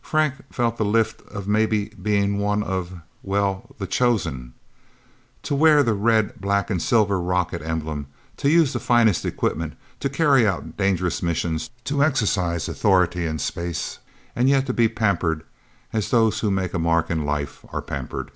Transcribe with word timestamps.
Frank 0.00 0.50
felt 0.50 0.78
the 0.78 0.82
lift 0.86 1.20
of 1.30 1.46
maybe 1.46 1.90
being 2.00 2.38
one 2.38 2.62
of 2.62 3.02
well 3.22 3.68
the 3.76 3.86
Chosen. 3.86 4.54
To 5.42 5.54
wear 5.54 5.82
the 5.82 5.92
red, 5.92 6.40
black 6.40 6.70
and 6.70 6.80
silver 6.80 7.20
rocket 7.20 7.60
emblem, 7.60 8.06
to 8.38 8.48
use 8.48 8.72
the 8.72 8.80
finest 8.80 9.26
equipment, 9.26 9.74
to 10.00 10.08
carry 10.08 10.46
out 10.46 10.78
dangerous 10.78 11.22
missions, 11.22 11.68
to 11.84 12.02
exercise 12.02 12.66
authority 12.66 13.26
in 13.26 13.38
space, 13.38 13.98
and 14.34 14.48
yet 14.48 14.64
to 14.64 14.72
be 14.72 14.88
pampered, 14.88 15.44
as 15.92 16.08
those 16.10 16.40
who 16.40 16.50
make 16.50 16.72
a 16.72 16.78
mark 16.78 17.10
in 17.10 17.26
life 17.26 17.62
are 17.70 17.82
pampered. 17.82 18.30